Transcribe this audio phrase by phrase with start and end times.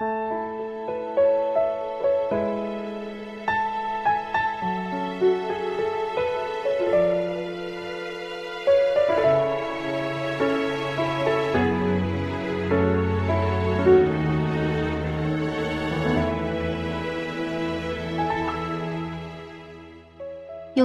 [0.00, 0.08] 用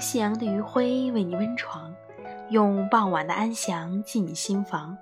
[0.00, 1.92] 夕阳的余晖为你温床，
[2.50, 4.96] 用傍晚的安详进你心房，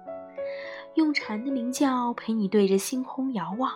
[0.94, 3.70] 用蝉的鸣叫陪你对着星空遥望，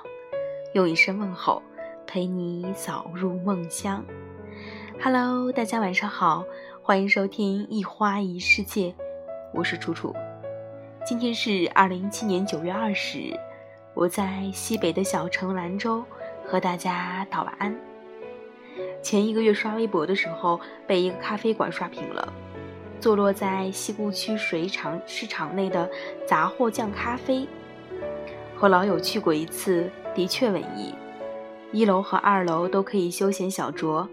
[0.75, 1.63] 用一声问候
[2.07, 4.03] 陪你早入梦乡。
[5.03, 6.43] Hello，大家晚上好，
[6.81, 8.95] 欢迎收听一花一世界，
[9.53, 10.15] 我是楚楚。
[11.05, 13.35] 今天是二零一七年九月二十日，
[13.93, 16.03] 我在西北的小城兰州
[16.43, 17.77] 和大家道晚安。
[19.03, 22.33] 前一个月刷微博的时候，被一个咖啡馆刷屏了。
[22.99, 25.91] 坐落在西固区水厂市场内的
[26.27, 27.47] 杂货酱咖啡，
[28.57, 30.95] 和老友去过一次，的确文艺。
[31.73, 34.07] 一楼和二楼都可以休闲小酌，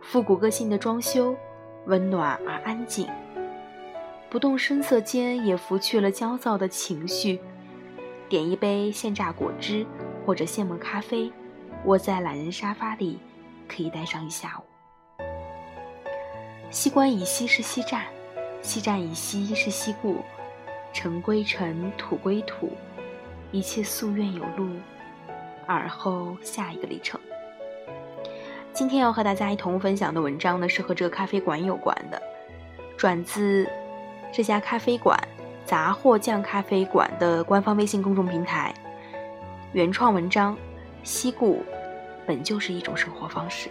[0.00, 1.36] 复古个性的装修，
[1.86, 3.06] 温暖而安静。
[4.30, 7.38] 不动声色间也拂去了焦躁的情绪。
[8.28, 9.86] 点一杯现榨果汁
[10.24, 11.30] 或者现磨咖啡，
[11.84, 13.18] 窝在懒人沙发里。
[13.68, 15.22] 可以待上一下午。
[16.70, 18.04] 西关以西是西站，
[18.62, 20.18] 西站以西是西固，
[20.92, 22.70] 尘归尘，土归土，
[23.50, 24.68] 一切夙愿有路，
[25.66, 27.20] 而后下一个里程。
[28.72, 32.20] 今天要和大家一同分享的文章呢，是和这个咖啡馆有关的，
[32.96, 33.66] 转自
[34.32, 35.18] 这家咖啡馆
[35.64, 38.74] “杂货匠咖啡馆”的官方微信公众平台，
[39.72, 40.56] 原创文章，
[41.02, 41.62] 西固。
[42.26, 43.70] 本就是一种生活方式。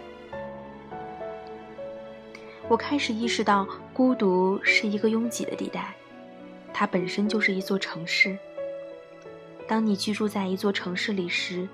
[2.68, 5.94] 我开始意识到，孤独是一个拥挤的地带，
[6.72, 8.34] 它本身就是一座城市。
[9.68, 11.68] 当你居住在一座城市里时，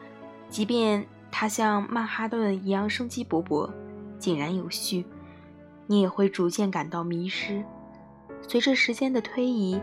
[0.53, 3.71] 即便它像曼哈顿一样生机勃勃、
[4.19, 5.07] 井然有序，
[5.87, 7.65] 你也会逐渐感到迷失。
[8.47, 9.81] 随着时间的推移，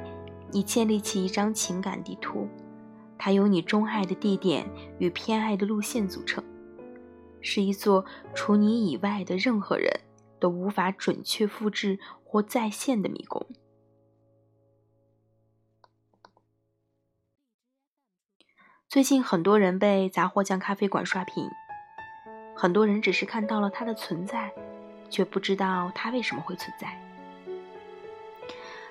[0.52, 2.48] 你建立起一张情感地图，
[3.18, 4.64] 它由你钟爱的地点
[5.00, 6.44] 与偏爱的路线组成。
[7.42, 9.90] 是一座除你以外的任何人
[10.40, 13.44] 都无法准确复制或再现的迷宫。
[18.90, 21.48] 最近很多人被杂货匠咖啡馆刷屏，
[22.56, 24.52] 很多人只是看到了它的存在，
[25.12, 27.00] 却不知道它为什么会存在。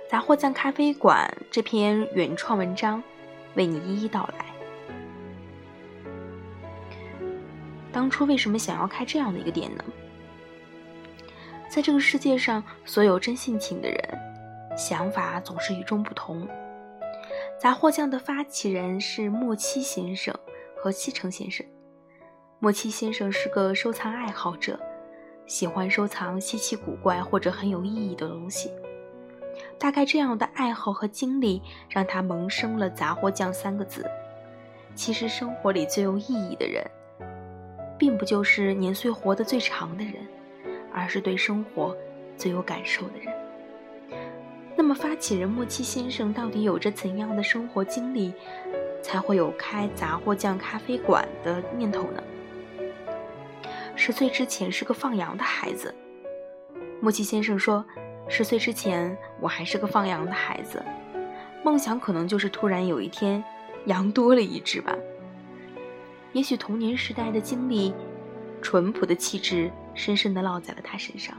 [0.09, 3.03] 杂货匠咖啡馆这篇原创文章
[3.57, 4.45] 为你一一道来。
[7.91, 9.85] 当初为什么想要开这样的一个店呢？
[11.69, 14.19] 在这个世界上，所有真性情的人，
[14.77, 16.49] 想法总是与众不同。
[17.61, 20.33] 杂货匠的发起人是莫七先生
[20.77, 21.67] 和七成先生。
[22.61, 24.79] 莫七先生是个收藏爱好者，
[25.45, 28.71] 喜欢收藏稀奇古怪或者很有意义的东西。
[29.77, 34.09] 大概这样的爱好和经历，让他萌生了“杂货匠”三个字。
[34.95, 36.89] 其实生活里最有意义的人。
[37.99, 40.15] 并不就是年岁活得最长的人，
[40.93, 41.97] 而是对生活
[42.37, 43.35] 最有感受的人。
[44.81, 48.33] 那么，发起人莫七先生到底有着怎样的生活经历，
[49.03, 52.23] 才会有开杂货酱咖啡馆的念头呢？
[53.97, 55.93] 十岁之前是个放羊的孩子。
[57.01, 57.85] 莫七先生说
[58.31, 60.81] ：“十岁之前，我还是个放羊的孩子，
[61.65, 63.43] 梦想可能就是突然有一天，
[63.87, 64.97] 羊多了一只吧。”
[66.33, 67.93] 也许童年时代的经历，
[68.63, 71.37] 淳朴的气质深深地烙在了他身上。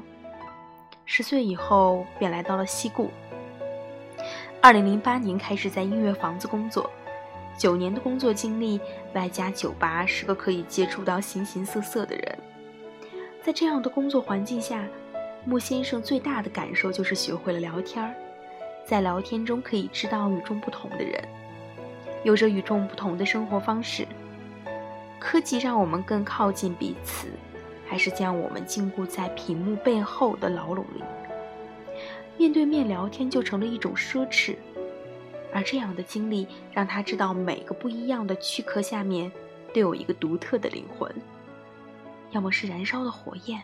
[1.06, 3.10] 十岁以后便来到了西固。
[4.62, 6.92] 二零零八年开始在音乐房子工作，
[7.58, 8.78] 九年的工作经历
[9.14, 12.38] 外加酒吧，是个可以接触到形形色色的人。
[13.42, 14.86] 在这样的工作环境下，
[15.46, 18.14] 莫先生最大的感受就是学会了聊天儿，
[18.86, 21.24] 在聊天中可以知道与众不同的人，
[22.24, 24.06] 有着与众不同的生活方式。
[25.20, 27.30] 科技让我们更靠近彼此，
[27.88, 31.02] 还是将我们禁锢在屏幕背后的牢笼里？
[32.40, 34.56] 面对面聊天就成了一种奢侈，
[35.54, 39.30] 而这样的经历让他知道，每个不一样的躯壳下面
[39.74, 41.14] 都有一个独特的灵魂，
[42.32, 43.62] 要么是燃烧的火焰，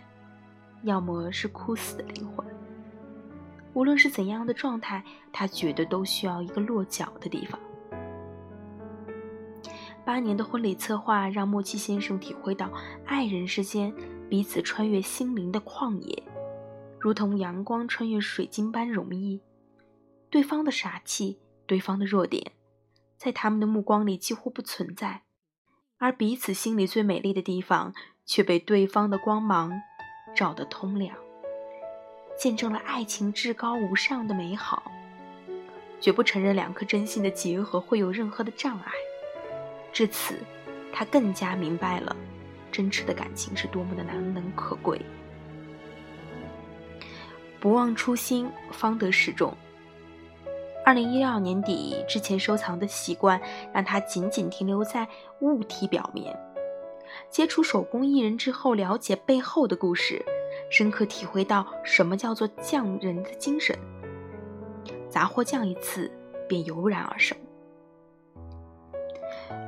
[0.83, 2.45] 要么是枯死的灵魂。
[3.71, 5.01] 无论是怎样的状态，
[5.31, 7.57] 他觉得都需要一个落脚的地方。
[10.03, 12.69] 八年的婚礼策划让莫七先生体会到
[13.05, 13.93] 爱人之间
[14.29, 16.23] 彼此穿越心灵的旷野，
[17.05, 19.39] 如同阳光穿越水晶般容易。
[20.31, 21.37] 对方的傻气，
[21.67, 22.53] 对方的弱点，
[23.15, 25.21] 在他们的目光里几乎不存在，
[25.99, 27.93] 而彼此心里最美丽的地方
[28.25, 29.71] 却被对方的光芒
[30.35, 31.15] 照得通亮，
[32.35, 34.91] 见证了爱情至高无上的美好，
[36.01, 38.91] 绝不承认两颗真心的结合会有任何的障碍。
[39.93, 40.39] 至此，
[40.91, 42.15] 他更加明白了
[42.71, 44.99] 真挚的感情是多么的难能可贵。
[47.65, 49.51] 不忘初心，方得始终。
[50.85, 53.41] 二零一六年底之前收藏的习惯，
[53.73, 55.07] 让他仅仅停留在
[55.39, 56.37] 物体表面。
[57.27, 60.23] 接触手工艺人之后，了解背后的故事，
[60.69, 63.75] 深刻体会到什么叫做匠人的精神。
[65.09, 66.11] 杂货匠一次
[66.47, 67.35] 便油然而生。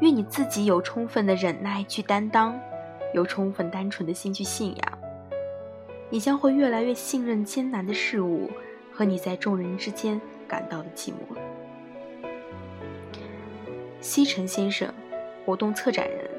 [0.02, 2.56] 愿你自己有充分的忍耐去担当，
[3.16, 4.97] 有充分单纯的心去信仰，
[6.10, 8.50] 你将会越来越信任艰难的事物
[8.92, 10.20] 和你在众人之间。
[10.48, 11.38] 感到的寂寞。
[14.00, 14.88] 西城先生，
[15.46, 16.30] 活动策展人，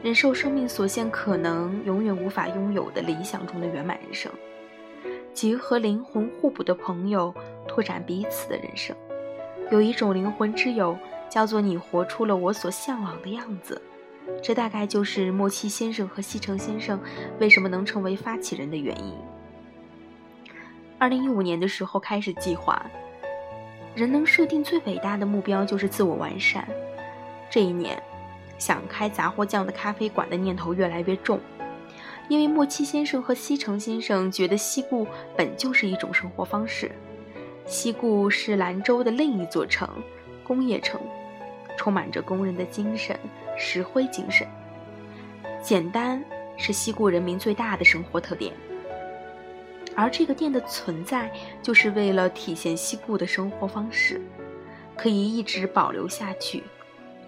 [0.00, 4.30] 忍受生命所限，可能永远无法拥有的理想中的圆满人生，
[5.34, 7.34] 结合灵魂互补的朋友，
[7.66, 8.94] 拓展彼此的人生。
[9.72, 10.96] 有一种灵魂之友，
[11.28, 13.82] 叫做你活出了我所向往的样子。
[14.42, 17.00] 这大概就是莫七先生和西城先生
[17.38, 19.14] 为什么能成为发起人的原因。
[20.98, 22.84] 二零一五年的时候开始计划，
[23.94, 26.66] 人能设定最伟大的目标就是自我完善。
[27.50, 28.00] 这一年，
[28.58, 31.40] 想开杂货匠的咖啡馆的念头越来越重，
[32.28, 36.90] 因为莫七先生和西城先生觉得西固本就是一种生活方式。
[37.66, 39.88] 西固是兰州的另一座城，
[40.42, 41.00] 工业城，
[41.76, 43.18] 充满着工人的精神，
[43.56, 44.46] 石灰精神。
[45.62, 46.22] 简单
[46.56, 48.52] 是西固人民最大的生活特点。
[49.94, 51.30] 而这个店的存在，
[51.62, 54.20] 就是为了体现西固的生活方式，
[54.96, 56.62] 可以一直保留下去，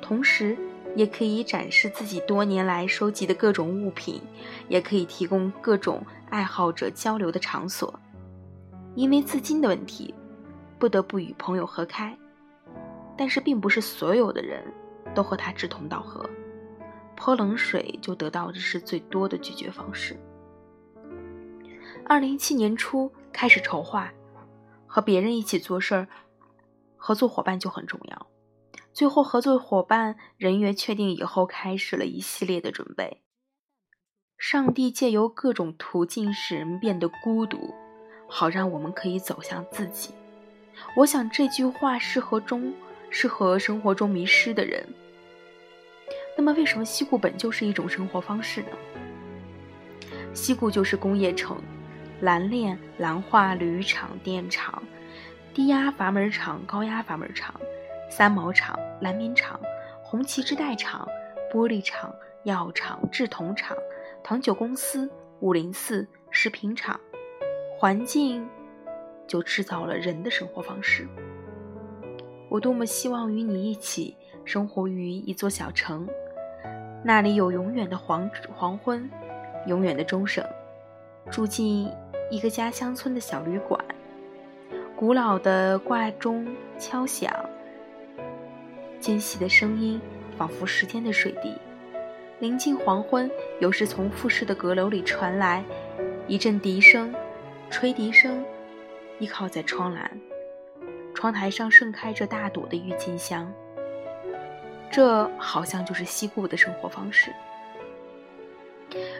[0.00, 0.56] 同时
[0.96, 4.20] 也可以展示自己多年来收集的各种物品，
[4.68, 7.92] 也可以提供各种爱好者交流的场所。
[8.94, 10.14] 因为资金的问题，
[10.78, 12.16] 不得不与朋友合开，
[13.14, 14.64] 但是并不是所有的人
[15.14, 16.28] 都和他志同道合，
[17.14, 20.18] 泼冷水就得到的是最多的拒绝方式。
[22.04, 24.12] 二零一七年初开始筹划，
[24.86, 26.08] 和别人一起做事儿，
[26.96, 28.26] 合作伙伴就很重要。
[28.92, 33.22] 最后合作伙伴人员确定以后，开始了一系列的准备。
[34.36, 37.72] 上帝借由各种途径使人变得孤独，
[38.28, 40.12] 好让我们可以走向自己。
[40.96, 42.74] 我想这句话适合中
[43.08, 44.86] 适合生活中迷失的人。
[46.36, 48.68] 那么，为什么西固本就是一种生活方式呢？
[50.32, 51.56] 西固就是工业城。
[52.20, 54.82] 蓝链、蓝化铝厂、电厂、
[55.52, 57.60] 低压阀门厂、高压阀门厂、
[58.08, 59.60] 三毛厂、蓝棉厂、
[60.02, 61.06] 红旗织带厂、
[61.52, 62.14] 玻璃厂、
[62.44, 63.76] 药厂、制铜厂、
[64.22, 65.10] 糖酒公司、
[65.40, 66.98] 五零四食品厂，
[67.76, 68.48] 环境
[69.26, 71.06] 就制造了人的生活方式。
[72.48, 76.08] 我多么希望与你一起生活于一座小城，
[77.04, 79.08] 那里有永远的黄黄昏，
[79.66, 80.44] 永远的钟声，
[81.30, 81.88] 住进。
[82.30, 83.78] 一个家乡村的小旅馆，
[84.96, 86.48] 古老的挂钟
[86.78, 87.30] 敲响，
[88.98, 90.00] 间隙的声音
[90.36, 91.54] 仿佛时间的水滴。
[92.40, 95.62] 临近黄昏，有时从复式的阁楼里传来
[96.26, 97.14] 一阵笛声，
[97.70, 98.42] 吹笛声。
[99.18, 100.10] 依靠在窗栏，
[101.14, 103.52] 窗台上盛开着大朵的郁金香。
[104.94, 107.34] 这好像就是西固的生活方式。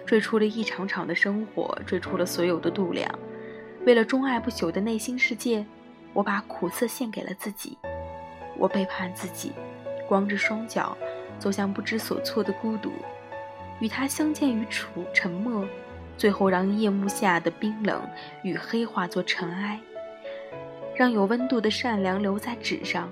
[0.07, 3.13] 追出了一场场的生活，追出了所有的度量。
[3.85, 5.67] 为了钟爱不朽的内心世界，
[6.13, 7.77] 我把苦涩献给了自己。
[8.57, 9.51] 我背叛自己，
[10.07, 10.97] 光着双脚
[11.41, 12.93] 走向不知所措的孤独，
[13.81, 15.67] 与他相见于楚沉默，
[16.17, 18.01] 最后让夜幕下的冰冷
[18.45, 19.81] 与黑化作尘埃，
[20.95, 23.11] 让有温度的善良留在纸上。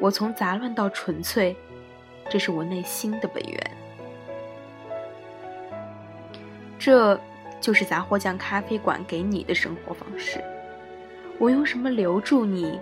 [0.00, 1.54] 我从杂乱到纯粹，
[2.30, 3.70] 这是我内心的本源。
[6.78, 7.20] 这
[7.60, 10.42] 就是杂货匠咖啡馆给你的生活方式。
[11.38, 12.80] 我用什么留住你？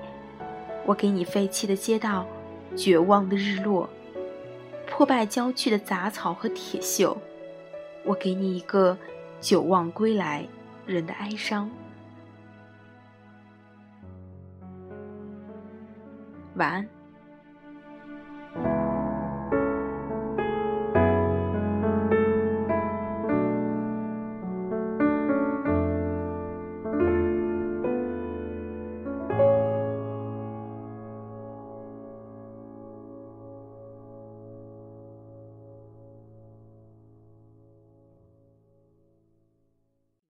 [0.87, 2.25] 我给你废弃的街道、
[2.77, 3.91] 绝望的日落、
[4.87, 7.17] 破败郊区的杂草和铁锈。
[8.05, 8.97] 我给你一个
[9.41, 10.47] 久望归来
[10.87, 11.69] 人的哀伤。
[16.55, 16.98] 晚安。